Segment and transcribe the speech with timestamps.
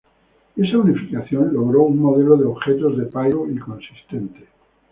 [0.55, 4.47] Esa unificación logró un modelo de objetos de Python puro y consistente.